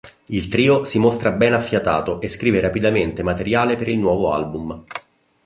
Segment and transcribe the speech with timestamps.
[0.29, 4.83] Il trio si mostra ben affiatato e scrive rapidamente materiale per il nuovo album.